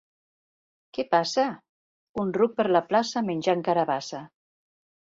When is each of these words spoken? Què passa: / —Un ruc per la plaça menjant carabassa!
Què 0.97 1.05
passa: 1.11 1.45
/ 1.83 2.21
—Un 2.25 2.35
ruc 2.41 2.59
per 2.63 2.69
la 2.73 2.85
plaça 2.91 3.25
menjant 3.31 3.67
carabassa! 3.71 4.29